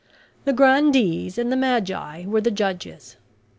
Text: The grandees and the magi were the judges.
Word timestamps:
The 0.45 0.53
grandees 0.53 1.37
and 1.37 1.51
the 1.51 1.55
magi 1.55 2.25
were 2.25 2.41
the 2.41 2.49
judges. 2.49 3.17